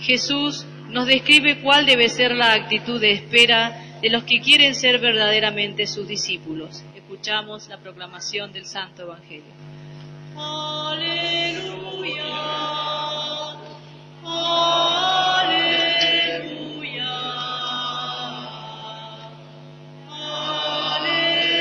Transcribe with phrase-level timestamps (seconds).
[0.00, 4.98] Jesús nos describe cuál debe ser la actitud de espera de los que quieren ser
[5.00, 6.82] verdaderamente sus discípulos.
[6.94, 9.52] Escuchamos la proclamación del Santo Evangelio.
[10.36, 12.22] Aleluya.
[14.24, 15.08] Aleluya.
[21.00, 21.58] Aleluya.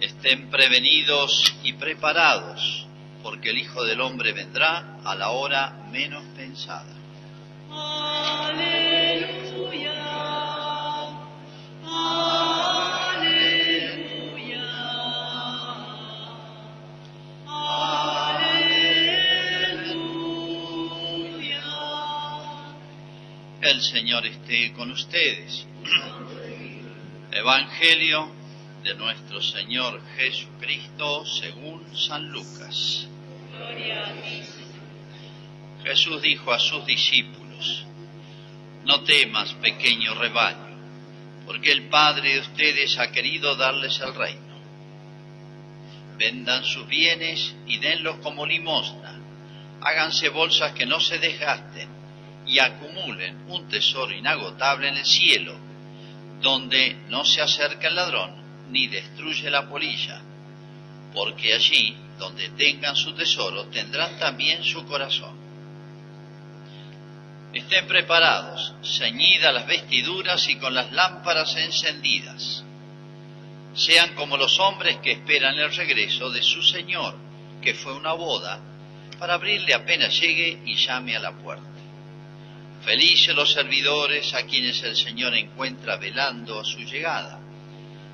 [0.00, 2.87] Estén prevenidos y preparados,
[3.22, 6.94] porque el Hijo del Hombre vendrá a la hora menos pensada.
[7.70, 9.08] Aleluya.
[11.84, 13.18] Aleluya.
[17.46, 18.78] Aleluya.
[23.60, 25.66] El Señor esté con ustedes.
[27.30, 28.37] Evangelio
[28.82, 33.08] de nuestro Señor Jesucristo según San Lucas.
[33.56, 34.42] Gloria a ti.
[35.84, 37.84] Jesús dijo a sus discípulos,
[38.84, 40.76] No temas, pequeño rebaño,
[41.46, 44.58] porque el Padre de ustedes ha querido darles el reino.
[46.16, 49.18] Vendan sus bienes y denlos como limosna.
[49.80, 51.88] Háganse bolsas que no se desgasten
[52.46, 55.56] y acumulen un tesoro inagotable en el cielo,
[56.40, 58.37] donde no se acerca el ladrón
[58.70, 60.20] ni destruye la polilla,
[61.14, 65.36] porque allí donde tengan su tesoro tendrán también su corazón.
[67.52, 72.62] Estén preparados, ceñidas las vestiduras y con las lámparas encendidas.
[73.74, 77.16] Sean como los hombres que esperan el regreso de su Señor,
[77.62, 78.60] que fue una boda,
[79.18, 81.66] para abrirle apenas llegue y llame a la puerta.
[82.84, 87.37] Felices los servidores a quienes el Señor encuentra velando a su llegada.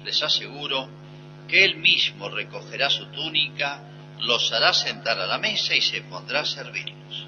[0.04, 0.88] Les aseguro
[1.48, 3.80] que Él mismo recogerá su túnica,
[4.20, 7.26] los hará sentar a la mesa y se pondrá a servirlos.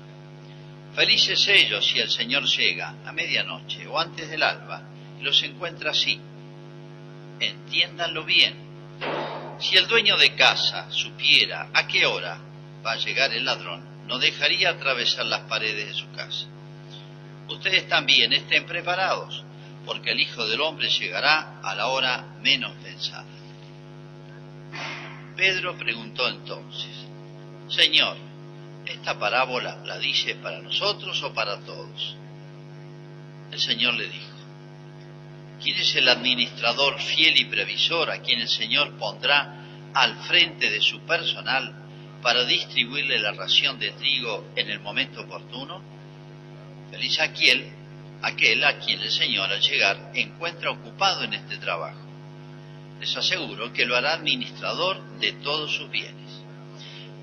[0.95, 4.83] Felices ellos si el Señor llega a medianoche o antes del alba
[5.21, 6.19] y los encuentra así.
[7.39, 8.55] Entiéndanlo bien.
[9.59, 12.39] Si el dueño de casa supiera a qué hora
[12.85, 16.47] va a llegar el ladrón, no dejaría atravesar las paredes de su casa.
[17.49, 19.45] Ustedes también estén preparados,
[19.87, 23.25] porque el Hijo del Hombre llegará a la hora menos pensada.
[25.37, 26.91] Pedro preguntó entonces,
[27.69, 28.17] Señor,
[28.85, 32.17] ¿esta parábola la dice para nosotros o para todos?
[33.53, 34.37] El Señor le dijo,
[35.63, 39.63] ¿quién es el administrador fiel y previsor a quien el Señor pondrá
[39.95, 41.73] al frente de su personal
[42.23, 45.81] para distribuirle la ración de trigo en el momento oportuno?
[46.91, 47.76] Feliz aquel,
[48.23, 52.01] aquel a quien el Señor al llegar encuentra ocupado en este trabajo.
[53.01, 56.43] Les aseguro que lo hará administrador de todos sus bienes.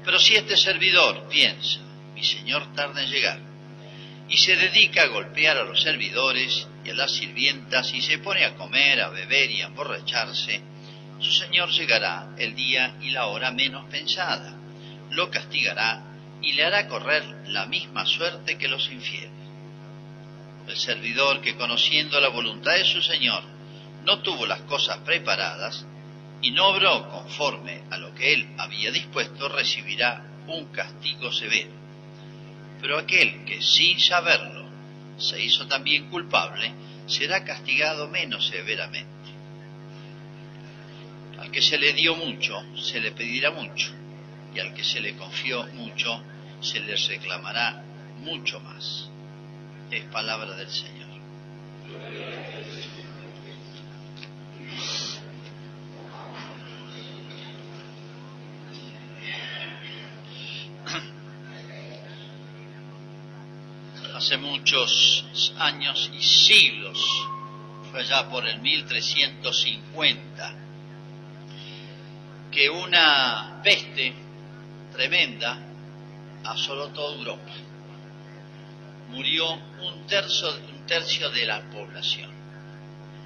[0.03, 1.79] Pero si este servidor piensa,
[2.13, 3.39] mi Señor tarda en llegar,
[4.29, 8.45] y se dedica a golpear a los servidores y a las sirvientas y se pone
[8.45, 10.61] a comer, a beber y a emborracharse,
[11.19, 14.55] su Señor llegará el día y la hora menos pensada,
[15.09, 16.03] lo castigará
[16.41, 19.42] y le hará correr la misma suerte que los infieles.
[20.67, 23.43] El servidor que conociendo la voluntad de su Señor
[24.05, 25.85] no tuvo las cosas preparadas
[26.41, 31.71] y no obró conforme a lo que él había dispuesto, recibirá un castigo severo.
[32.81, 34.67] Pero aquel que sin saberlo
[35.17, 36.73] se hizo también culpable,
[37.05, 39.09] será castigado menos severamente.
[41.39, 43.91] Al que se le dio mucho, se le pedirá mucho,
[44.53, 46.21] y al que se le confió mucho,
[46.61, 47.83] se le reclamará
[48.19, 49.09] mucho más.
[49.91, 51.03] Es palabra del Señor.
[64.15, 66.99] Hace muchos años y siglos,
[67.91, 70.55] fue allá por el 1350,
[72.51, 74.13] que una peste
[74.93, 75.57] tremenda
[76.43, 77.51] asoló toda Europa.
[79.13, 82.31] Murió un tercio, un tercio de la población.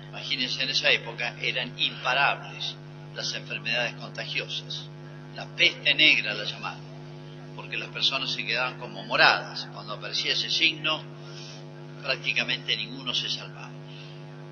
[0.09, 2.75] Imagínense, en esa época eran imparables
[3.15, 4.89] las enfermedades contagiosas.
[5.35, 6.81] La peste negra la llamaban,
[7.55, 9.67] porque las personas se quedaban como moradas.
[9.73, 11.01] Cuando aparecía ese signo,
[12.03, 13.69] prácticamente ninguno se salvaba.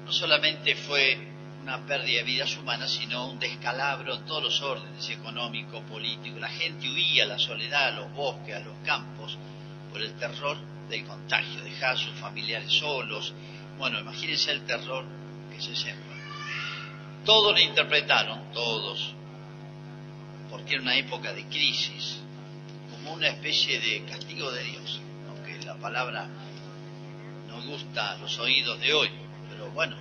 [0.06, 1.18] No solamente fue
[1.64, 6.40] una pérdida de vidas humanas, sino un descalabro en todos los órdenes, económico, político.
[6.40, 9.38] La gente huía a la soledad, a los bosques, a los campos,
[9.92, 13.34] por el terror del contagio, dejar a sus familiares solos.
[13.78, 15.06] Bueno, imagínense el terror
[15.52, 16.16] que se sembra.
[17.26, 19.14] Todos lo interpretaron, todos,
[20.50, 22.20] porque era una época de crisis,
[22.92, 26.28] como una especie de castigo de Dios, aunque la palabra
[27.48, 29.10] no gusta a los oídos de hoy,
[29.50, 29.96] pero bueno,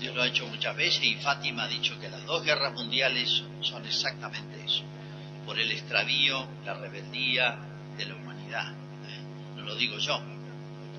[0.00, 3.42] Dios lo ha hecho muchas veces y Fátima ha dicho que las dos guerras mundiales
[3.60, 4.82] son exactamente eso,
[5.46, 7.58] por el extravío, la rebeldía
[7.96, 8.87] de la humanidad.
[9.68, 10.20] Lo digo yo,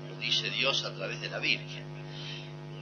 [0.08, 1.84] lo dice Dios a través de la Virgen.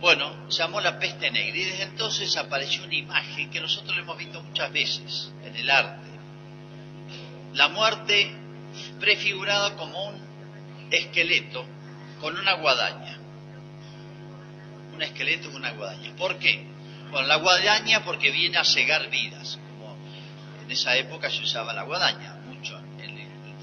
[0.00, 4.42] Bueno, llamó la peste negra y desde entonces apareció una imagen que nosotros hemos visto
[4.42, 6.08] muchas veces en el arte.
[7.54, 8.30] La muerte
[9.00, 11.64] prefigurada como un esqueleto
[12.20, 13.18] con una guadaña
[14.94, 16.16] un esqueleto con una guadaña.
[16.16, 16.66] ¿Por qué?
[17.12, 19.96] Bueno, la guadaña porque viene a cegar vidas, como
[20.64, 22.37] en esa época se usaba la guadaña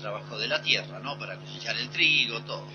[0.05, 1.17] trabajo de la tierra, ¿no?
[1.17, 2.67] Para cosechar el trigo, todo.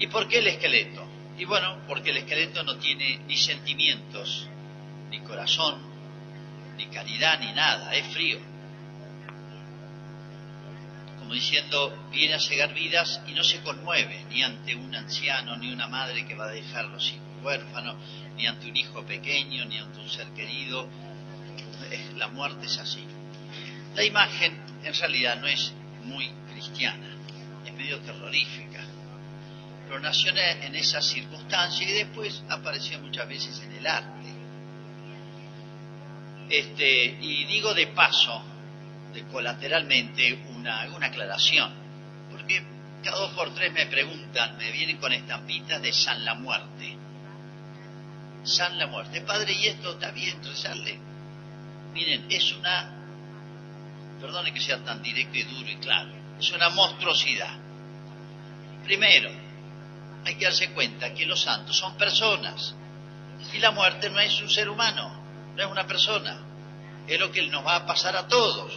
[0.00, 1.06] ¿Y por qué el esqueleto?
[1.38, 4.48] Y bueno, porque el esqueleto no tiene ni sentimientos,
[5.10, 5.80] ni corazón,
[6.76, 8.40] ni caridad, ni nada, es frío.
[11.20, 15.72] Como diciendo, viene a cegar vidas y no se conmueve ni ante un anciano, ni
[15.72, 17.96] una madre que va a dejar los hijos huérfano,
[18.36, 20.88] ni ante un hijo pequeño, ni ante un ser querido.
[22.16, 23.04] La muerte es así.
[23.94, 25.72] La imagen en realidad no es
[26.04, 27.16] muy cristiana,
[27.64, 28.80] es medio terrorífica.
[29.86, 34.32] Pero nació en esas circunstancias y después apareció muchas veces en el arte.
[36.48, 38.42] Este, y digo de paso,
[39.12, 41.72] de colateralmente, una, aclaración,
[42.30, 42.62] porque
[43.02, 46.96] cada dos por tres me preguntan, me vienen con estampitas de San la Muerte.
[48.44, 49.20] San la muerte.
[49.20, 50.98] Padre, ¿y esto está bien rezarle?
[51.92, 52.90] Miren, es una,
[54.22, 57.54] perdone que sea tan directo y duro y claro, es una monstruosidad.
[58.84, 59.30] Primero,
[60.24, 62.74] hay que darse cuenta que los santos son personas
[63.52, 65.12] y la muerte no es un ser humano,
[65.56, 66.40] no es una persona,
[67.08, 68.72] es lo que nos va a pasar a todos.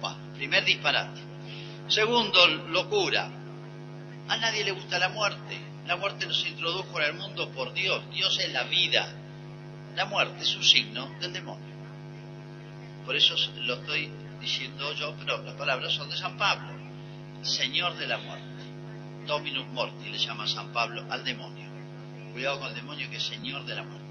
[0.00, 1.20] Bueno, primer disparate.
[1.86, 3.30] Segundo, locura.
[4.28, 5.58] A nadie le gusta la muerte.
[5.86, 8.02] La muerte nos introdujo en el mundo por Dios.
[8.10, 9.08] Dios es la vida.
[9.94, 11.69] La muerte es un signo del demonio.
[13.04, 14.10] Por eso lo estoy
[14.40, 16.78] diciendo yo, pero las palabras son de San Pablo.
[17.42, 18.46] Señor de la muerte.
[19.26, 21.68] Dominus morti le llama San Pablo al demonio.
[22.32, 24.06] Cuidado con el demonio que es Señor de la muerte.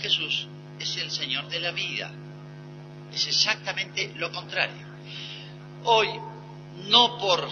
[0.00, 0.46] Jesús
[0.78, 2.10] es el Señor de la vida.
[3.12, 4.86] Es exactamente lo contrario.
[5.84, 6.08] Hoy,
[6.88, 7.48] no por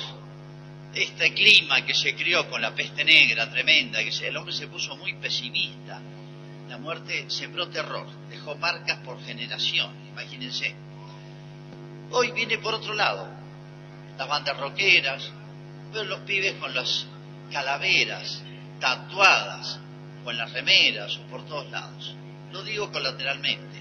[0.94, 4.96] este clima que se crió con la peste negra tremenda, que el hombre se puso
[4.96, 6.00] muy pesimista.
[6.72, 10.74] La muerte sembró terror, dejó marcas por generación, imagínense.
[12.12, 13.28] Hoy viene por otro lado,
[14.16, 15.30] las bandas rockeras,
[15.92, 17.04] pero los pibes con las
[17.52, 18.42] calaveras
[18.80, 19.80] tatuadas,
[20.24, 22.16] o en las remeras, o por todos lados.
[22.52, 23.78] Lo digo colateralmente,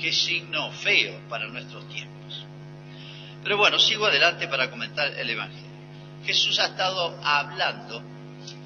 [0.00, 2.46] qué signo feo para nuestros tiempos.
[3.42, 5.70] Pero bueno, sigo adelante para comentar el Evangelio.
[6.24, 7.98] Jesús ha estado hablando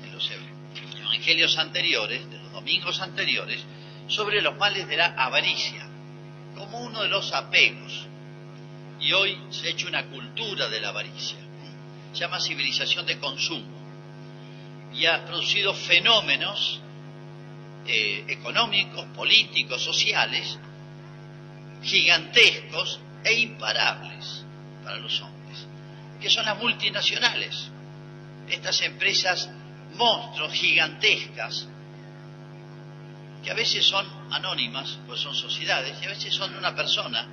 [0.05, 0.31] en los
[1.00, 2.23] evangelios anteriores,
[2.60, 3.64] domingos anteriores,
[4.06, 5.86] sobre los males de la avaricia,
[6.56, 8.06] como uno de los apegos.
[9.00, 11.38] Y hoy se ha hecho una cultura de la avaricia,
[12.12, 13.80] se llama civilización de consumo,
[14.94, 16.80] y ha producido fenómenos
[17.86, 20.58] eh, económicos, políticos, sociales,
[21.82, 24.44] gigantescos e imparables
[24.84, 25.40] para los hombres
[26.20, 27.70] que son las multinacionales,
[28.49, 29.49] estas empresas
[29.96, 31.66] monstruos gigantescas,
[33.42, 37.26] que a veces son anónimas, pues son sociedades, y a veces son una persona,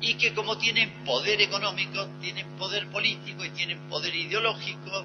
[0.00, 5.04] y que como tienen poder económico, tienen poder político y tienen poder ideológico,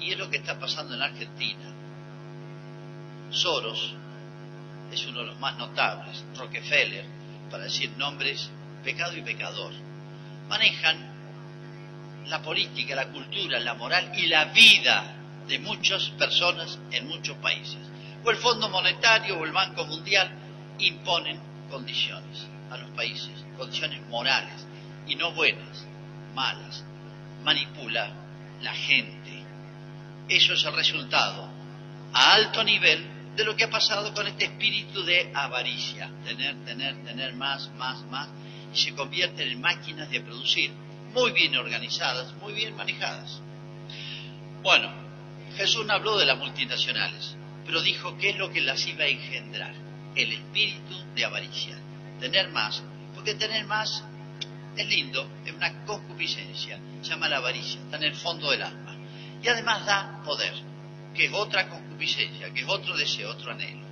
[0.00, 1.74] y es lo que está pasando en Argentina.
[3.30, 3.94] Soros
[4.92, 7.04] es uno de los más notables, Rockefeller,
[7.50, 8.48] para decir nombres,
[8.84, 9.72] pecado y pecador.
[10.48, 11.18] Manejan
[12.26, 15.14] la política, la cultura, la moral y la vida
[15.46, 17.78] de muchas personas en muchos países.
[18.24, 20.30] O el Fondo Monetario o el Banco Mundial
[20.78, 24.66] imponen condiciones a los países, condiciones morales
[25.06, 25.86] y no buenas,
[26.34, 26.84] malas.
[27.42, 28.10] Manipula
[28.62, 29.42] la gente.
[30.28, 31.48] Eso es el resultado
[32.12, 37.04] a alto nivel de lo que ha pasado con este espíritu de avaricia, tener, tener,
[37.04, 38.28] tener más, más, más,
[38.74, 40.72] y se convierten en máquinas de producir
[41.14, 43.40] muy bien organizadas, muy bien manejadas.
[44.62, 44.90] Bueno,
[45.56, 47.36] Jesús habló de las multinacionales,
[47.68, 49.74] pero dijo qué es lo que las iba a engendrar,
[50.16, 51.76] el espíritu de avaricia,
[52.18, 52.82] tener más,
[53.14, 54.02] porque tener más
[54.74, 58.96] es lindo, es una concupiscencia, se llama la avaricia, está en el fondo del alma,
[59.42, 60.54] y además da poder,
[61.14, 63.86] que es otra concupiscencia, que es otro deseo, otro anhelo.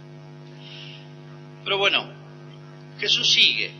[1.62, 2.11] Pero bueno,
[2.99, 3.73] Jesús sigue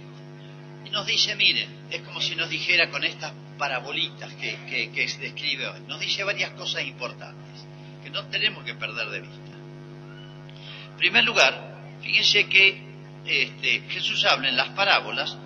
[0.85, 5.69] Y nos dice, miren, es como si nos dijera con estas parabolitas que, que, describe
[5.69, 7.65] hoy, nos dice varias cosas importantes
[8.05, 9.46] que no tenemos que perder de vista.
[10.97, 12.81] En primer lugar, fíjense que
[13.27, 15.37] este, Jesús habla en las parábolas,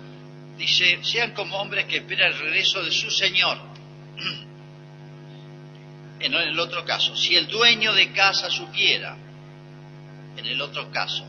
[0.57, 3.57] dice, sean como hombres que esperan el regreso de su Señor.
[6.21, 9.17] En el otro caso, si el dueño de casa supiera,
[10.37, 11.25] en el otro caso,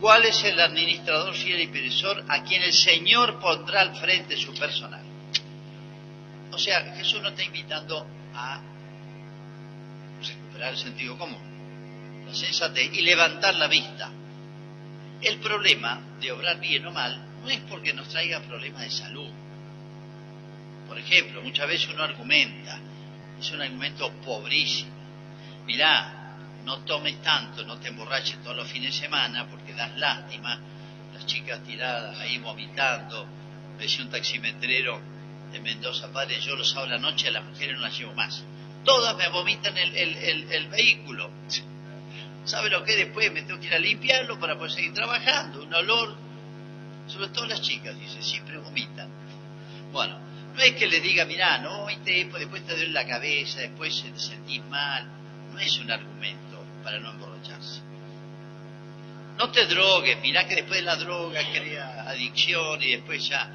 [0.00, 4.52] cuál es el administrador fiel y peresor a quien el Señor pondrá al frente su
[4.54, 5.04] personal.
[6.50, 8.60] O sea, Jesús no está invitando a
[10.26, 11.49] recuperar el sentido común,
[12.30, 14.10] la sensatez y levantar la vista.
[15.20, 19.30] El problema de obrar bien o mal no es porque nos traiga problemas de salud.
[20.88, 22.78] Por ejemplo, muchas veces uno argumenta,
[23.38, 24.90] es un argumento pobrísimo.
[25.66, 30.58] Mirá, no tomes tanto, no te emborraches todos los fines de semana porque das lástima.
[31.14, 33.26] Las chicas tiradas ahí vomitando.
[33.78, 35.00] Decía un taximetrero
[35.52, 38.14] de Mendoza, padre, yo los sábados a la noche a las mujeres no las llevo
[38.14, 38.42] más.
[38.84, 41.30] Todas me vomitan el, el, vehículo.
[42.44, 42.96] ¿Sabe lo que?
[42.96, 45.62] Después me tengo que ir a limpiarlo para poder seguir trabajando.
[45.62, 46.16] Un olor,
[47.06, 49.08] sobre todo las chicas, dice, siempre vomitan.
[49.92, 50.18] Bueno,
[50.54, 54.64] no es que le diga, mirá, no, después te duele la cabeza, después te sentís
[54.64, 55.06] mal.
[55.52, 57.82] No es un argumento para no emborracharse.
[59.36, 63.50] No te drogues, mirá que después de la droga crea adicción y después ya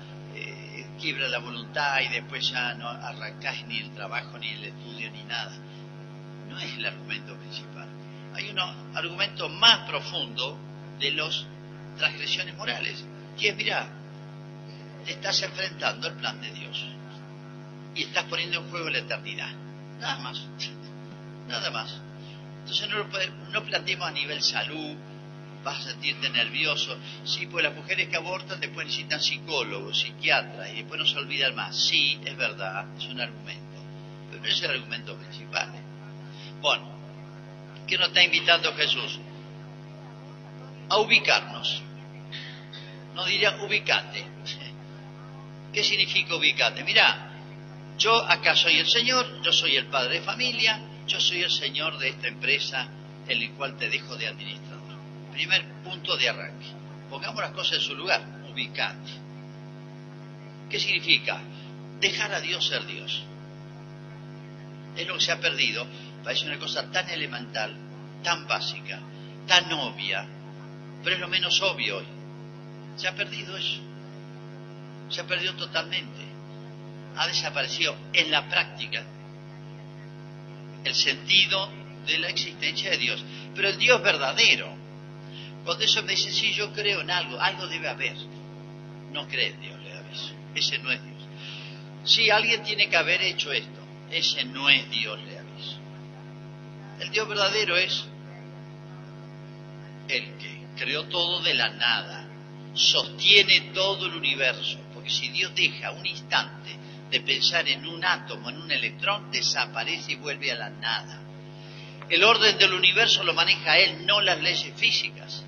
[0.99, 5.23] quiebra la voluntad y después ya no arrancás ni el trabajo, ni el estudio, ni
[5.23, 5.51] nada.
[6.49, 7.87] No es el argumento principal.
[8.35, 10.57] Hay un argumento más profundo
[10.99, 11.45] de las
[11.97, 13.03] transgresiones morales,
[13.39, 13.87] que es, mira,
[15.05, 16.85] te estás enfrentando al plan de Dios
[17.95, 19.51] y estás poniendo en juego la eternidad.
[19.99, 20.45] Nada más.
[21.47, 22.01] Nada más.
[22.61, 23.07] Entonces no, lo
[23.51, 24.95] no planteemos a nivel salud,
[25.63, 26.97] vas a sentirte nervioso.
[27.23, 31.55] Sí, pues las mujeres que abortan después necesitan psicólogos, psiquiatras y después no se olvidan
[31.55, 31.75] más.
[31.75, 33.77] Sí, es verdad, es un argumento,
[34.29, 35.71] pero no es el argumento principal.
[36.61, 36.94] Bueno,
[37.87, 39.19] ¿qué nos está invitando Jesús?
[40.89, 41.81] A ubicarnos.
[43.13, 44.25] No diría ubicate.
[45.73, 46.83] ¿Qué significa ubicate?
[46.83, 47.31] Mira,
[47.97, 51.97] yo acá soy el Señor, yo soy el padre de familia, yo soy el Señor
[51.97, 52.87] de esta empresa
[53.27, 54.75] en la cual te dejo de administrar
[55.35, 56.67] primer punto de arranque.
[57.09, 59.11] Pongamos las cosas en su lugar, ubicate.
[60.69, 61.41] ¿Qué significa?
[61.99, 63.21] Dejar a Dios ser Dios.
[64.95, 65.85] Es lo que se ha perdido.
[66.25, 67.71] Parece una cosa tan elemental,
[68.23, 68.99] tan básica,
[69.45, 70.25] tan obvia,
[71.03, 72.05] pero es lo menos obvio hoy.
[72.97, 73.79] Se ha perdido eso.
[75.09, 76.25] Se ha perdido totalmente.
[77.15, 79.03] Ha desaparecido en la práctica
[80.83, 81.69] el sentido
[82.07, 83.23] de la existencia de Dios.
[83.53, 84.75] Pero el Dios verdadero,
[85.63, 88.15] cuando eso me dice, sí, yo creo en algo, algo debe haber.
[89.11, 90.33] No cree en Dios, le aviso.
[90.55, 91.27] Ese no es Dios.
[92.03, 93.79] Sí, alguien tiene que haber hecho esto.
[94.09, 95.34] Ese no es Dios, le.
[96.99, 98.05] El Dios verdadero es
[100.07, 102.27] el que creó todo de la nada,
[102.73, 106.75] sostiene todo el universo, porque si Dios deja un instante
[107.09, 111.21] de pensar en un átomo, en un electrón, desaparece y vuelve a la nada.
[112.09, 115.43] El orden del universo lo maneja Él, no las leyes físicas.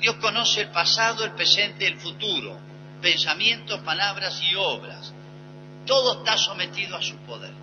[0.00, 2.58] Dios conoce el pasado, el presente y el futuro,
[3.00, 5.12] pensamientos, palabras y obras.
[5.86, 7.59] Todo está sometido a su poder.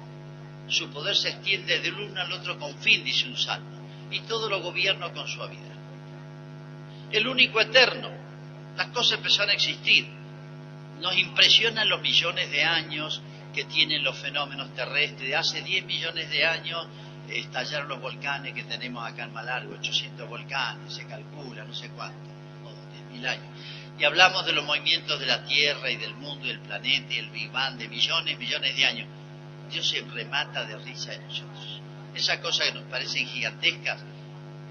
[0.70, 3.70] Su poder se extiende del uno al otro con fin, dice un salmo,
[4.12, 5.76] y todo lo gobierna con suavidad.
[7.12, 8.10] El único eterno,
[8.76, 10.08] las cosas empezaron a existir.
[11.02, 13.22] Nos impresionan los millones de años
[13.54, 15.34] que tienen los fenómenos terrestres.
[15.34, 16.88] Hace 10 millones de años
[17.30, 22.30] estallaron los volcanes que tenemos acá en Malargo, 800 volcanes, se calcula, no sé cuánto,
[22.66, 23.46] o 10.000 años.
[24.00, 27.18] Y hablamos de los movimientos de la Tierra y del mundo y del planeta y
[27.18, 29.08] el Big Bang de millones, millones de años.
[29.72, 31.82] Dios se remata de risa de nosotros.
[32.16, 34.00] Esas cosas que nos parecen gigantescas,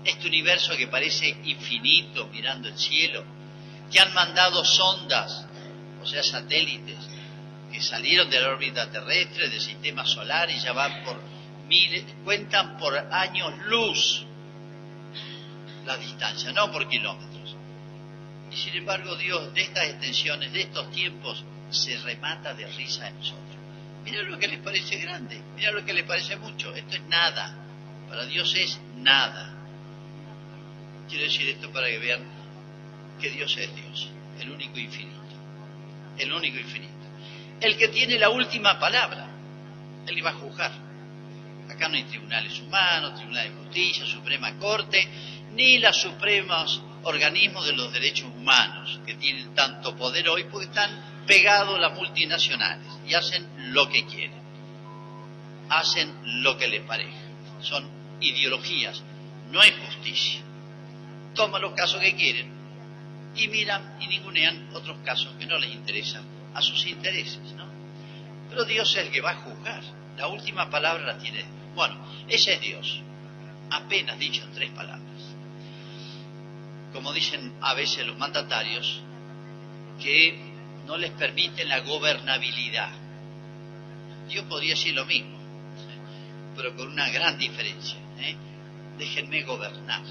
[0.04, 3.24] este universo que parece infinito mirando el cielo,
[3.90, 5.44] que han mandado sondas,
[6.02, 6.98] o sea, satélites,
[7.72, 11.20] que salieron de la órbita terrestre, del sistema solar y ya van por
[12.24, 14.24] cuentan por años luz
[15.84, 17.56] la distancia, no por kilómetros.
[18.50, 23.16] Y sin embargo Dios de estas extensiones, de estos tiempos, se remata de risa en
[23.18, 23.55] nosotros.
[24.06, 26.72] Mira lo que les parece grande, mira lo que les parece mucho.
[26.74, 27.54] Esto es nada.
[28.08, 29.52] Para Dios es nada.
[31.08, 32.20] Quiero decir esto para que vean
[33.20, 34.08] que Dios es Dios,
[34.40, 35.16] el único infinito.
[36.18, 36.92] El único infinito.
[37.60, 39.28] El que tiene la última palabra.
[40.06, 40.70] Él iba a juzgar.
[41.68, 45.08] Acá no hay tribunales humanos, tribunales de justicia, Suprema Corte,
[45.50, 51.15] ni las supremas organismos de los derechos humanos que tienen tanto poder hoy porque están
[51.26, 54.40] pegados a las multinacionales y hacen lo que quieren,
[55.68, 57.16] hacen lo que les parece,
[57.60, 57.88] son
[58.20, 59.02] ideologías,
[59.50, 60.40] no es justicia.
[61.34, 62.50] Toman los casos que quieren
[63.36, 67.66] y miran y ningunean otros casos que no les interesan a sus intereses, ¿no?
[68.48, 69.82] Pero Dios es el que va a juzgar.
[70.16, 71.44] La última palabra la tiene.
[71.74, 71.96] Bueno,
[72.28, 73.00] ese es Dios.
[73.70, 75.02] Apenas dicho en tres palabras.
[76.92, 79.02] Como dicen a veces los mandatarios,
[80.00, 80.45] que
[80.86, 82.90] no les permiten la gobernabilidad.
[84.28, 85.38] Dios podría decir lo mismo,
[86.56, 87.98] pero con una gran diferencia.
[88.18, 88.36] ¿eh?
[88.98, 90.02] Déjenme gobernar.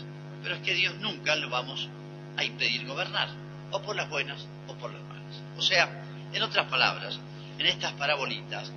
[0.44, 1.89] Pero es que Dios nunca lo vamos
[2.38, 3.29] a impedir gobernar,
[3.72, 5.41] o por las buenas o por las malas.
[5.58, 6.03] O sea,
[6.34, 7.20] en otras palabras,
[7.58, 8.72] en estas parabolitas,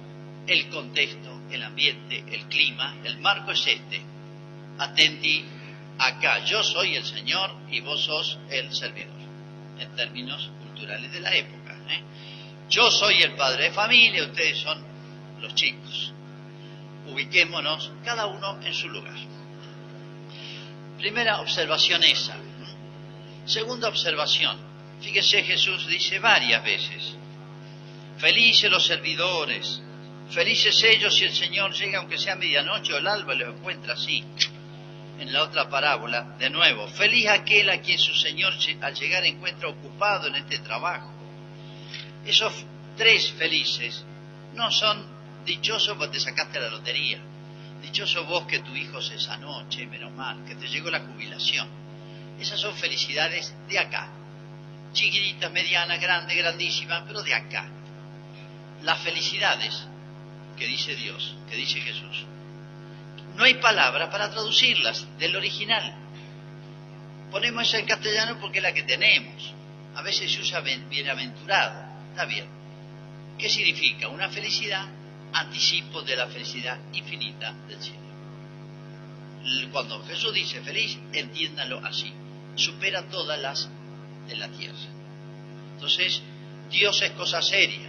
[0.46, 4.00] el contexto, el ambiente, el clima, el marco es este.
[4.78, 5.44] Atenti
[5.98, 9.18] acá, yo soy el Señor y vos sos el servidor,
[9.78, 11.57] en términos culturales de la época.
[11.90, 12.02] ¿Eh?
[12.68, 14.82] Yo soy el padre de familia, ustedes son
[15.40, 16.12] los chicos.
[17.06, 19.16] Ubiquémonos cada uno en su lugar.
[20.98, 22.36] Primera observación esa.
[23.46, 24.58] Segunda observación.
[25.00, 27.16] Fíjese, Jesús dice varias veces,
[28.18, 29.80] felices los servidores,
[30.30, 33.94] felices ellos si el Señor llega aunque sea medianoche o el alba y los encuentra
[33.94, 34.24] así.
[35.20, 39.68] En la otra parábola, de nuevo, feliz aquel a quien su Señor al llegar encuentra
[39.68, 41.17] ocupado en este trabajo.
[42.28, 42.52] Esos
[42.98, 44.04] tres felices
[44.52, 45.02] no son
[45.46, 47.18] dichosos porque te sacaste la lotería,
[47.80, 51.66] dichoso vos que tu hijo se anoche, menos mal, que te llegó la jubilación.
[52.38, 54.10] Esas son felicidades de acá,
[54.92, 57.66] chiquititas, medianas, grandes, grandísimas, pero de acá.
[58.82, 59.86] Las felicidades
[60.58, 62.26] que dice Dios, que dice Jesús,
[63.36, 65.94] no hay palabra para traducirlas del original.
[67.30, 69.54] Ponemos esa en castellano porque es la que tenemos.
[69.94, 71.87] A veces se usa bienaventurado.
[72.18, 72.48] Está bien.
[73.38, 74.08] ¿Qué significa?
[74.08, 74.84] Una felicidad,
[75.34, 79.70] anticipo de la felicidad infinita del cielo.
[79.70, 82.12] Cuando Jesús dice feliz, entiéndalo así.
[82.56, 83.70] Supera todas las
[84.26, 84.74] de la tierra.
[85.74, 86.20] Entonces,
[86.68, 87.88] Dios es cosa seria.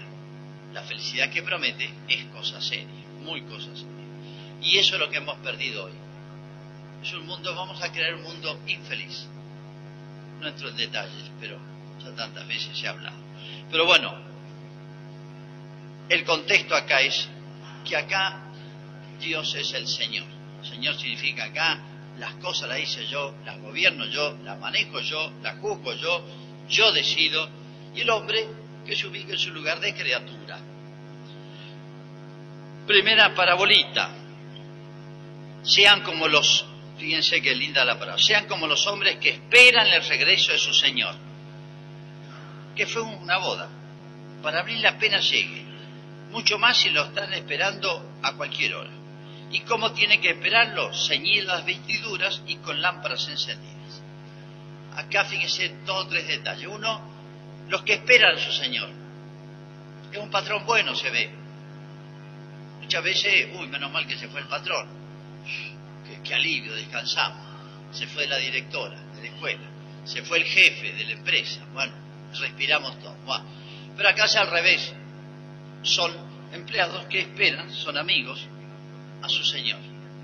[0.74, 4.62] La felicidad que promete es cosa seria, muy cosa seria.
[4.62, 5.94] Y eso es lo que hemos perdido hoy.
[7.02, 9.26] Es un mundo, vamos a crear un mundo infeliz.
[10.40, 11.58] No entro en detalles, pero
[12.04, 13.29] ya tantas veces se ha hablado.
[13.72, 14.14] Pero bueno,
[16.10, 17.30] el contexto acá es
[17.88, 18.52] que acá
[19.20, 20.26] Dios es el Señor.
[20.64, 21.80] Señor significa acá
[22.18, 26.22] las cosas las hice yo, las gobierno yo, las manejo yo, las juzgo yo,
[26.68, 27.48] yo decido,
[27.96, 28.46] y el hombre
[28.86, 30.60] que se ubica en su lugar de criatura.
[32.86, 34.10] Primera parabolita,
[35.64, 36.66] sean como los,
[36.98, 40.74] fíjense qué linda la palabra, sean como los hombres que esperan el regreso de su
[40.74, 41.16] Señor,
[42.80, 43.68] que fue una boda,
[44.42, 45.66] para abrir la pena llegue,
[46.32, 48.90] mucho más si lo están esperando a cualquier hora.
[49.52, 50.94] ¿Y cómo tiene que esperarlo?
[50.94, 54.02] Ceñir las vestiduras y con lámparas encendidas.
[54.96, 56.70] Acá fíjense dos o tres detalles.
[56.70, 57.02] Uno,
[57.68, 58.90] los que esperan a su Señor.
[60.14, 61.32] Es un patrón bueno, se ve.
[62.80, 64.88] Muchas veces, uy, menos mal que se fue el patrón.
[66.24, 67.46] Qué, alivio, descansamos.
[67.92, 69.70] Se fue la directora de la escuela.
[70.06, 71.66] Se fue el jefe de la empresa.
[71.74, 73.16] Bueno, respiramos todo.
[73.96, 74.94] Pero acá es al revés.
[75.84, 76.12] Son
[76.54, 78.46] empleados que esperan, son amigos,
[79.22, 79.80] a su Señor.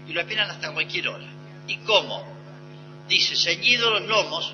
[0.07, 1.27] Y lo esperan hasta cualquier hora.
[1.67, 2.25] ¿Y cómo?
[3.07, 4.53] Dice, ceñido los lomos,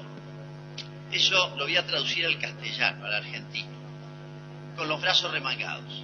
[1.11, 3.69] eso lo voy a traducir al castellano, al argentino,
[4.75, 6.03] con los brazos remangados.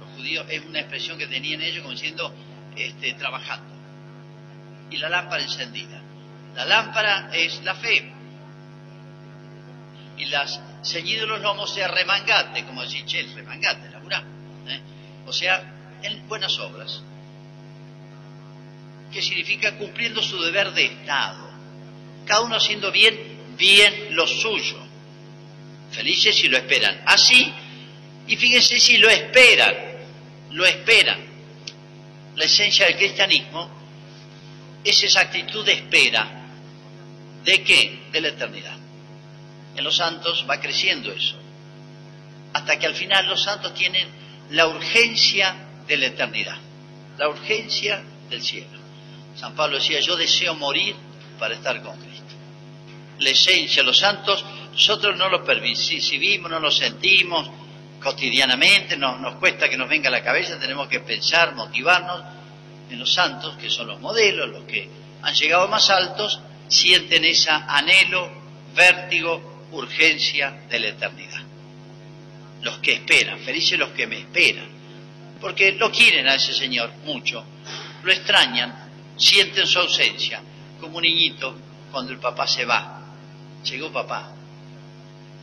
[0.00, 2.32] Los judíos es una expresión que tenían ellos como diciendo,
[2.76, 3.74] este, trabajando.
[4.90, 6.00] Y la lámpara encendida.
[6.54, 8.12] La lámpara es la fe.
[10.16, 14.24] Y las ceñido los lomos sea remangate, como decir, che, remangate, laburá.
[14.66, 14.80] ¿eh?
[15.26, 17.02] O sea, en buenas obras
[19.12, 21.48] que significa cumpliendo su deber de Estado.
[22.26, 23.16] Cada uno haciendo bien,
[23.56, 24.76] bien lo suyo.
[25.90, 27.02] Felices si lo esperan.
[27.06, 27.52] Así,
[28.26, 29.74] y fíjense si lo esperan,
[30.50, 31.18] lo esperan.
[32.36, 33.70] La esencia del cristianismo
[34.84, 36.46] es esa actitud de espera.
[37.44, 38.08] ¿De qué?
[38.12, 38.76] De la eternidad.
[39.78, 41.36] En los santos va creciendo eso.
[42.52, 44.08] Hasta que al final los santos tienen
[44.50, 45.54] la urgencia
[45.86, 46.56] de la eternidad,
[47.16, 48.76] la urgencia del cielo.
[49.36, 50.96] San Pablo decía, yo deseo morir
[51.38, 52.24] para estar con Cristo.
[53.20, 57.48] La esencia, los santos, nosotros no lo percibimos, no lo sentimos
[58.02, 62.20] cotidianamente, nos, nos cuesta que nos venga a la cabeza, tenemos que pensar, motivarnos
[62.90, 64.90] en los santos, que son los modelos, los que
[65.22, 68.28] han llegado más altos, sienten ese anhelo
[68.74, 71.42] vértigo, urgencia de la eternidad.
[72.62, 74.68] Los que esperan, felices los que me esperan,
[75.40, 77.44] porque lo quieren a ese Señor mucho,
[78.02, 80.40] lo extrañan, sienten su ausencia,
[80.80, 81.56] como un niñito
[81.90, 83.00] cuando el papá se va.
[83.64, 84.32] Llegó papá.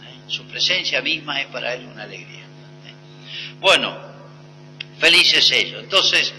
[0.03, 0.19] ¿Eh?
[0.27, 2.41] Su presencia misma es para él una alegría.
[2.41, 3.55] ¿Eh?
[3.59, 3.97] Bueno,
[4.99, 5.83] felices ellos.
[5.83, 6.33] Entonces,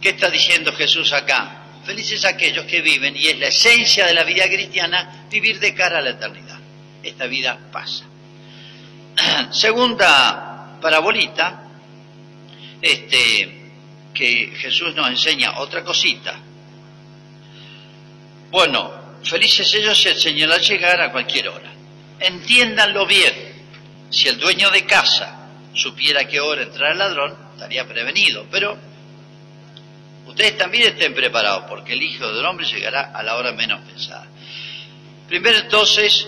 [0.00, 1.56] ¿qué está diciendo Jesús acá?
[1.84, 5.98] Felices aquellos que viven, y es la esencia de la vida cristiana, vivir de cara
[5.98, 6.59] a la eternidad.
[7.02, 8.04] Esta vida pasa.
[9.52, 11.62] Segunda parabolita,
[12.80, 13.60] este,
[14.14, 16.38] que Jesús nos enseña otra cosita.
[18.50, 21.70] Bueno, felices ellos el Señor al llegar a cualquier hora.
[22.18, 23.50] Entiéndanlo bien.
[24.10, 28.46] Si el dueño de casa supiera que hora entrará el ladrón, estaría prevenido.
[28.50, 28.76] Pero
[30.26, 34.26] ustedes también estén preparados, porque el Hijo del Hombre llegará a la hora menos pensada.
[35.28, 36.26] Primero entonces,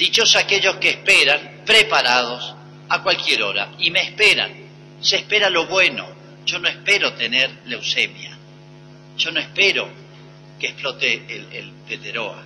[0.00, 2.54] dichos aquellos que esperan, preparados
[2.88, 4.50] a cualquier hora, y me esperan.
[5.02, 6.08] Se espera lo bueno.
[6.46, 8.36] Yo no espero tener leucemia.
[9.18, 9.88] Yo no espero
[10.58, 12.42] que explote el, el Teteroa.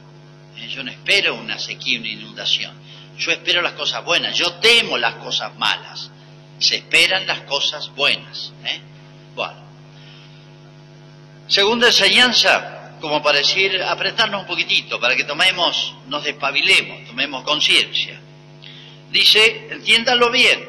[0.56, 0.66] ¿Eh?
[0.68, 2.74] Yo no espero una sequía, una inundación.
[3.16, 4.36] Yo espero las cosas buenas.
[4.36, 6.10] Yo temo las cosas malas.
[6.58, 8.52] Se esperan las cosas buenas.
[8.64, 8.80] ¿eh?
[9.36, 9.62] Bueno.
[11.46, 12.73] Segunda enseñanza,
[13.04, 18.18] como para decir, apretarnos un poquitito, para que tomemos, nos despabilemos, tomemos conciencia.
[19.10, 20.64] Dice, entiéndalo bien,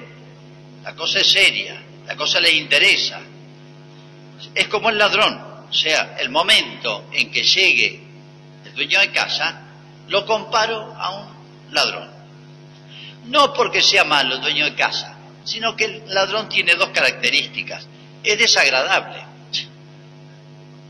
[0.83, 3.21] la cosa es seria, la cosa les interesa.
[4.53, 5.33] Es como el ladrón,
[5.69, 8.01] o sea, el momento en que llegue
[8.65, 9.61] el dueño de casa,
[10.09, 11.27] lo comparo a un
[11.71, 12.11] ladrón.
[13.27, 17.87] No porque sea malo el dueño de casa, sino que el ladrón tiene dos características.
[18.21, 19.23] Es desagradable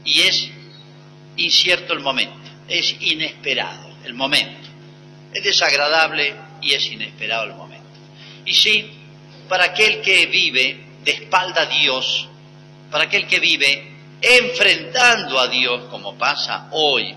[0.06, 0.55] y es
[1.38, 4.70] incierto el momento, es inesperado el momento.
[5.34, 7.86] Es desagradable y es inesperado el momento.
[8.46, 8.92] Y sí,
[9.50, 12.30] para aquel que vive de espalda a Dios,
[12.90, 17.16] para aquel que vive enfrentando a Dios como pasa hoy.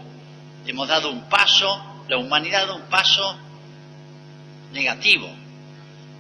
[0.67, 3.39] Hemos dado un paso, la humanidad ha dado un paso
[4.73, 5.31] negativo.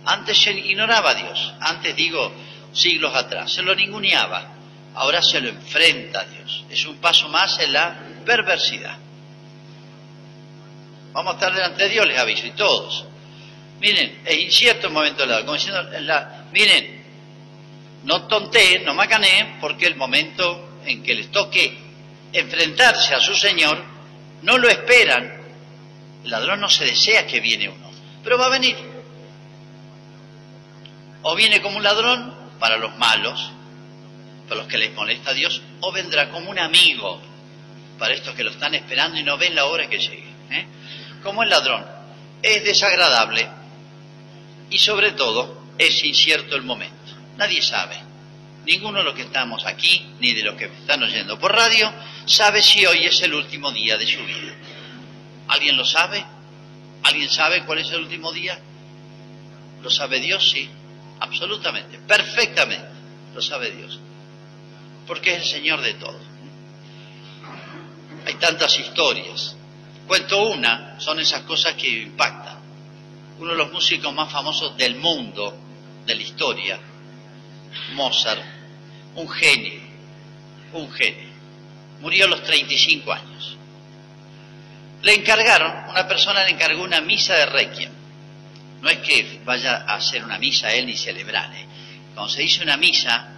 [0.07, 2.33] Antes se ignoraba a Dios, antes digo
[2.73, 4.58] siglos atrás, se lo ninguneaba,
[4.99, 6.65] ahora se lo enfrenta a Dios.
[6.69, 8.97] Es un paso más en la perversidad.
[11.13, 13.05] Vamos a estar delante de Dios, les aviso, y todos.
[13.81, 15.89] Miren, es incierto el momento de la, como diciendo,
[16.53, 17.05] miren,
[18.05, 21.79] no tonteen, no macaneen, porque el momento en que les toque
[22.33, 23.83] enfrentarse a su Señor,
[24.43, 25.43] no lo esperan.
[26.25, 27.91] El ladrón no se desea que viene uno,
[28.25, 28.77] pero va a venir.
[31.23, 33.53] O viene como un ladrón para los malos,
[34.49, 37.21] para los que les molesta Dios, o vendrá como un amigo
[37.99, 40.33] para estos que lo están esperando y no ven la hora que llegue.
[40.51, 40.67] ¿eh?
[41.23, 41.85] Como el ladrón.
[42.41, 43.49] Es desagradable
[44.71, 46.95] y sobre todo es incierto el momento.
[47.37, 48.09] Nadie sabe
[48.69, 51.91] Ninguno de los que estamos aquí, ni de los que están oyendo por radio,
[52.27, 54.53] sabe si hoy es el último día de su vida.
[55.49, 56.23] ¿Alguien lo sabe?
[57.03, 58.61] ¿Alguien sabe cuál es el último día?
[59.83, 60.51] ¿Lo sabe Dios?
[60.51, 60.69] Sí,
[61.19, 62.89] absolutamente, perfectamente,
[63.35, 63.99] lo sabe Dios.
[65.09, 66.21] Porque es el Señor de todo.
[68.27, 69.57] Hay tantas historias.
[70.07, 72.59] Cuento una, son esas cosas que impactan.
[73.39, 75.57] Uno de los músicos más famosos del mundo,
[76.05, 76.79] de la historia,
[77.95, 78.43] Mozart,
[79.15, 79.81] un genio,
[80.75, 81.29] un genio.
[82.01, 83.57] Murió a los 35 años.
[85.03, 87.93] Le encargaron, una persona le encargó una misa de requiem.
[88.83, 91.51] No es que vaya a hacer una misa él ni celebrar.
[92.15, 93.38] Cuando se dice una misa,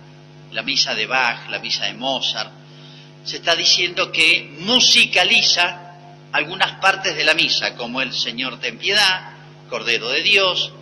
[0.53, 2.53] la misa de Bach, la misa de Mozart,
[3.25, 5.91] se está diciendo que musicaliza
[6.33, 9.33] algunas partes de la misa, como el Señor ten piedad,
[9.69, 10.73] Cordero de Dios,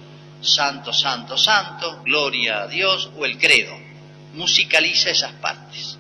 [0.41, 3.89] Santo, Santo, Santo, Gloria a Dios o el Credo
[4.35, 5.99] musicaliza esas partes.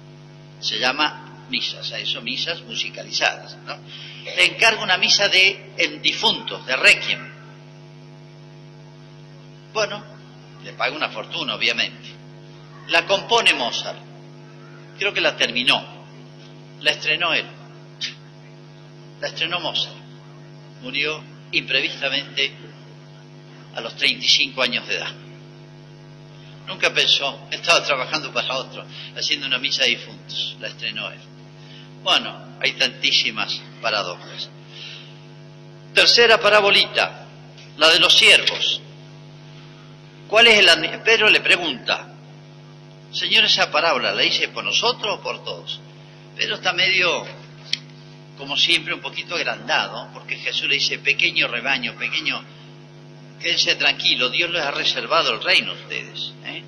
[0.61, 3.57] Se llama misas, a eso misas musicalizadas.
[3.66, 3.76] ¿no?
[4.24, 7.33] Le encargo una misa de en difuntos, de requiem.
[9.72, 10.02] Bueno,
[10.64, 12.17] le paga una fortuna, obviamente.
[12.88, 13.98] La compone Mozart.
[14.98, 15.83] Creo que la terminó.
[16.81, 17.46] La estrenó él.
[19.20, 19.96] La estrenó Mozart.
[20.83, 21.22] Murió
[21.53, 22.53] imprevistamente
[23.74, 25.12] a los 35 años de edad.
[26.66, 28.85] Nunca pensó, estaba trabajando para otro,
[29.16, 31.18] haciendo una misa de difuntos, la estrenó él.
[32.03, 34.51] Bueno, hay tantísimas paradojas.
[35.94, 37.27] Tercera parabolita,
[37.79, 38.83] la de los siervos.
[40.29, 42.08] ¿Cuál es el Pedro le pregunta,
[43.12, 45.81] Señor, esa parábola la hice por nosotros o por todos.
[46.37, 47.27] Pedro está medio
[48.38, 52.40] como siempre, un poquito agrandado, porque Jesús le dice, pequeño rebaño, pequeño,
[53.40, 56.33] quédense tranquilo, Dios les ha reservado el reino a ustedes.
[56.44, 56.62] ¿eh?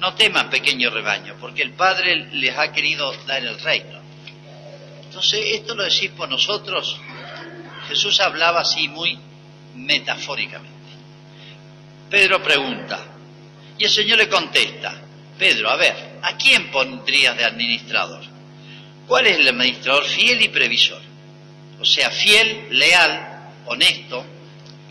[0.00, 4.00] No teman, pequeño rebaño, porque el Padre les ha querido dar el reino.
[5.04, 6.98] Entonces, esto lo decís por nosotros.
[7.88, 9.18] Jesús hablaba así muy
[9.74, 10.78] metafóricamente.
[12.08, 13.04] Pedro pregunta,
[13.76, 14.98] y el Señor le contesta,
[15.40, 18.22] Pedro, a ver, ¿a quién pondrías de administrador?
[19.08, 21.00] ¿Cuál es el administrador fiel y previsor?
[21.80, 24.22] O sea, fiel, leal, honesto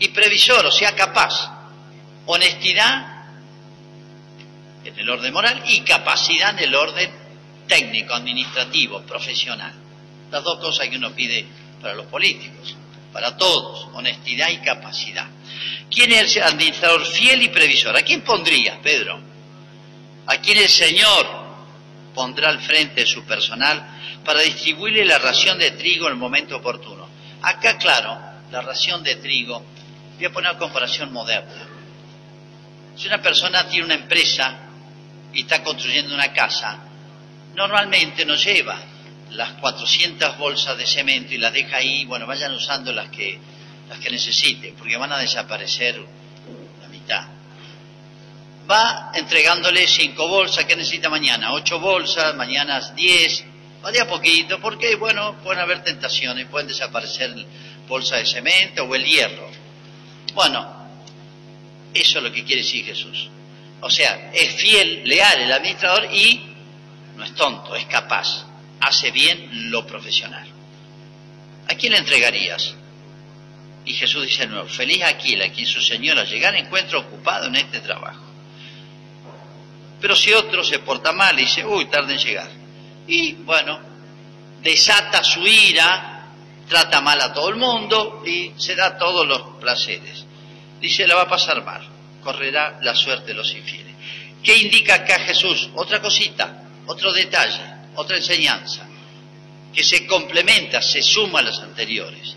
[0.00, 1.58] y previsor, o sea, capaz.
[2.26, 3.26] Honestidad
[4.84, 7.10] en el orden moral y capacidad en el orden
[7.68, 9.72] técnico, administrativo, profesional.
[10.32, 11.46] Las dos cosas que uno pide
[11.80, 12.74] para los políticos,
[13.12, 15.28] para todos, honestidad y capacidad.
[15.88, 17.96] ¿Quién es el administrador fiel y previsor?
[17.96, 19.29] ¿A quién pondría, Pedro?
[20.30, 21.40] ¿A quién el Señor
[22.14, 23.84] pondrá al frente su personal
[24.24, 27.08] para distribuirle la ración de trigo en el momento oportuno.
[27.42, 28.16] Acá, claro,
[28.50, 29.64] la ración de trigo,
[30.16, 31.66] voy a poner comparación moderna.
[32.96, 34.58] Si una persona tiene una empresa
[35.32, 36.78] y está construyendo una casa,
[37.54, 38.78] normalmente no lleva
[39.30, 43.38] las 400 bolsas de cemento y las deja ahí, bueno, vayan usando las que,
[43.88, 45.98] las que necesiten, porque van a desaparecer
[46.82, 47.39] la mitad.
[48.70, 51.52] Va entregándole cinco bolsas, ¿qué necesita mañana?
[51.52, 53.44] Ocho bolsas, mañana diez,
[53.84, 57.34] Va de a poquito, porque, bueno, pueden haber tentaciones, pueden desaparecer
[57.88, 59.50] bolsa de cemento o el hierro.
[60.34, 60.88] Bueno,
[61.94, 63.30] eso es lo que quiere decir Jesús.
[63.80, 66.54] O sea, es fiel, leal el administrador y
[67.16, 68.44] no es tonto, es capaz,
[68.80, 70.46] hace bien lo profesional.
[71.66, 72.74] ¿A quién le entregarías?
[73.86, 77.56] Y Jesús dice de feliz aquel a quien su Señor al llegar encuentra ocupado en
[77.56, 78.29] este trabajo.
[80.00, 82.50] Pero si otro se porta mal y dice, uy, tarde en llegar,
[83.06, 83.80] y bueno,
[84.62, 86.28] desata su ira,
[86.68, 90.24] trata mal a todo el mundo y se da todos los placeres.
[90.80, 91.86] Dice, la va a pasar mal,
[92.22, 93.94] correrá la suerte de los infieles.
[94.42, 95.68] ¿Qué indica acá Jesús?
[95.74, 97.60] Otra cosita, otro detalle,
[97.96, 98.88] otra enseñanza,
[99.74, 102.36] que se complementa, se suma a las anteriores.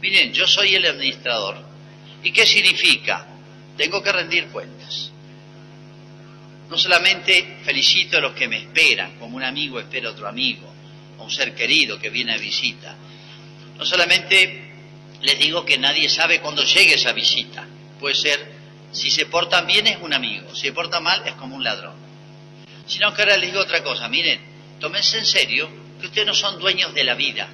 [0.00, 1.56] Miren, yo soy el administrador.
[2.22, 3.26] ¿Y qué significa?
[3.76, 5.07] Tengo que rendir cuentas.
[6.70, 10.70] No solamente felicito a los que me esperan, como un amigo espera a otro amigo,
[11.18, 12.94] o un ser querido que viene a visita.
[13.76, 14.68] No solamente
[15.22, 17.66] les digo que nadie sabe cuándo llegue esa visita.
[17.98, 18.52] Puede ser,
[18.92, 21.94] si se portan bien es un amigo, si se porta mal es como un ladrón.
[22.86, 24.40] Sino que ahora les digo otra cosa, miren,
[24.78, 27.48] tómense en serio que ustedes no son dueños de la vida.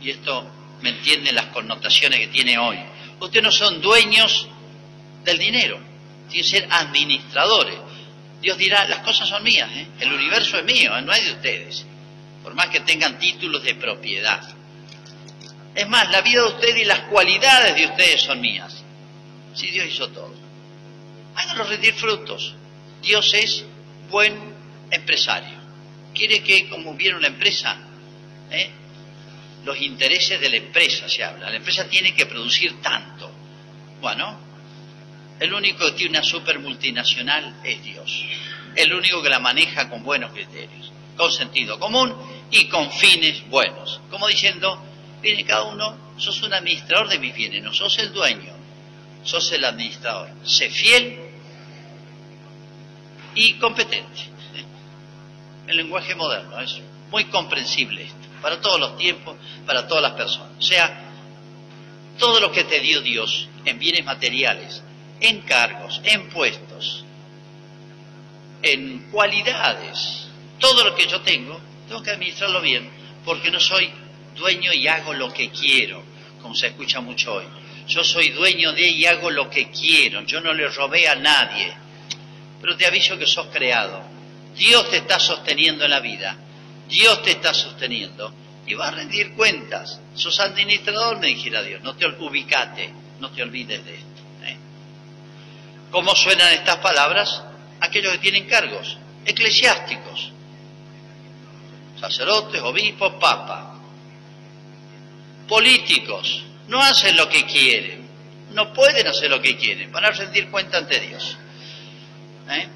[0.00, 0.50] Y esto
[0.82, 2.78] me entienden las connotaciones que tiene hoy.
[3.20, 4.48] Ustedes no son dueños
[5.24, 5.91] del dinero
[6.32, 7.76] tienen que ser administradores.
[8.40, 9.86] Dios dirá, las cosas son mías, ¿eh?
[10.00, 11.86] el universo es mío, no es de ustedes,
[12.42, 14.42] por más que tengan títulos de propiedad.
[15.74, 18.82] Es más, la vida de ustedes y las cualidades de ustedes son mías.
[19.54, 20.34] Si Dios hizo todo.
[21.34, 22.54] Háganlo rendir frutos.
[23.00, 23.64] Dios es
[24.10, 24.54] buen
[24.90, 25.58] empresario.
[26.14, 27.76] Quiere que, como vieron la empresa,
[28.50, 28.70] ¿eh?
[29.64, 31.48] los intereses de la empresa se habla.
[31.48, 33.30] La empresa tiene que producir tanto.
[34.00, 34.51] Bueno,
[35.40, 38.24] el único que tiene una super multinacional es Dios.
[38.74, 42.14] El único que la maneja con buenos criterios, con sentido común
[42.50, 44.00] y con fines buenos.
[44.10, 44.82] Como diciendo,
[45.20, 48.52] viene cada uno, sos un administrador de mis bienes, no sos el dueño,
[49.24, 50.30] sos el administrador.
[50.44, 51.18] Sé fiel
[53.34, 54.30] y competente.
[55.66, 60.50] El lenguaje moderno es muy comprensible esto, para todos los tiempos, para todas las personas.
[60.58, 61.12] O sea,
[62.18, 64.82] todo lo que te dio Dios en bienes materiales,
[65.22, 67.04] en cargos, en puestos,
[68.62, 70.26] en cualidades.
[70.58, 72.90] Todo lo que yo tengo, tengo que administrarlo bien,
[73.24, 73.90] porque no soy
[74.36, 76.02] dueño y hago lo que quiero,
[76.40, 77.44] como se escucha mucho hoy.
[77.86, 81.72] Yo soy dueño de y hago lo que quiero, yo no le robé a nadie.
[82.60, 84.02] Pero te aviso que sos creado.
[84.56, 86.36] Dios te está sosteniendo en la vida.
[86.88, 88.32] Dios te está sosteniendo
[88.66, 90.00] y va a rendir cuentas.
[90.14, 91.82] Sos administrador, me dijera Dios.
[91.82, 94.11] No te ubicate, no te olvides de esto.
[95.92, 97.42] ¿Cómo suenan estas palabras?
[97.80, 100.32] Aquellos que tienen cargos eclesiásticos,
[102.00, 103.74] sacerdotes, obispos, papa,
[105.46, 108.08] políticos, no hacen lo que quieren,
[108.52, 111.36] no pueden hacer lo que quieren, van a rendir cuenta ante Dios.
[112.48, 112.68] ¿Eh?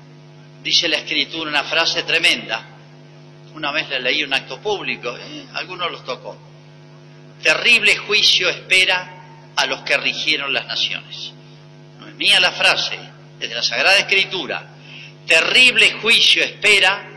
[0.62, 2.64] Dice la escritura una frase tremenda,
[3.54, 5.46] una vez la leí en un acto público, ¿eh?
[5.54, 6.36] algunos los tocó.
[7.42, 11.32] Terrible juicio espera a los que rigieron las naciones
[12.16, 12.98] mía la frase,
[13.38, 14.66] desde la Sagrada Escritura,
[15.26, 17.08] terrible juicio espera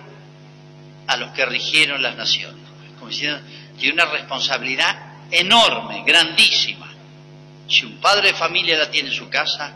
[1.07, 2.63] a los que rigieron las naciones.
[2.99, 6.87] Como tiene una responsabilidad enorme, grandísima.
[7.67, 9.73] Si un padre de familia la tiene en su casa,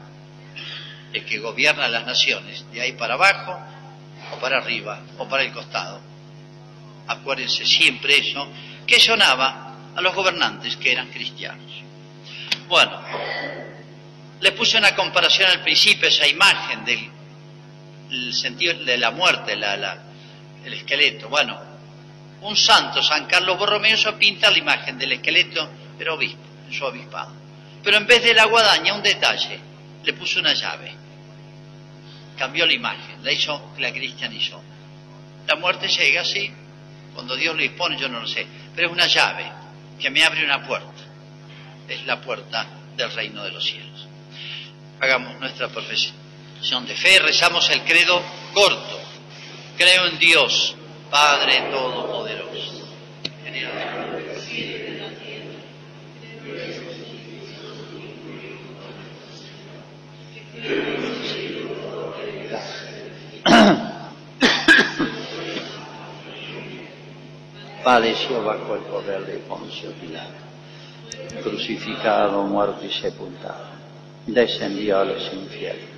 [1.13, 3.59] el que gobierna las naciones, de ahí para abajo,
[4.31, 6.01] o para arriba, o para el costado.
[7.07, 8.47] Acuérdense siempre eso,
[8.87, 11.71] que sonaba a los gobernantes que eran cristianos.
[12.67, 12.99] Bueno,
[14.43, 21.29] le puse una comparación al principio, esa imagen del sentido de la muerte, el esqueleto.
[21.29, 21.57] Bueno,
[22.41, 27.31] un santo, San Carlos Borromeo, pinta la imagen del esqueleto del obispo, en su obispado.
[27.81, 29.61] Pero en vez de la guadaña, un detalle,
[30.03, 30.93] le puso una llave.
[32.37, 34.61] Cambió la imagen, la hizo, la cristianizó.
[35.47, 36.51] La muerte llega así,
[37.13, 39.49] cuando Dios lo dispone, yo no lo sé, pero es una llave
[39.97, 41.01] que me abre una puerta.
[41.87, 44.09] Es la puerta del reino de los cielos
[45.03, 46.15] hagamos nuestra profesión
[46.87, 48.19] de fe, rezamos el credo
[48.53, 48.99] corto.
[49.77, 50.75] Creo en Dios,
[51.09, 52.53] Padre Todopoderoso.
[67.83, 70.29] Padeció bajo el poder de Poncio Pilato,
[71.43, 73.72] crucificado, muerto y sepultado
[74.27, 75.92] descendió a los infiernos.